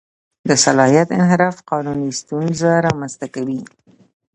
[0.47, 3.59] د صلاحیت انحراف قانوني ستونزه رامنځته کوي.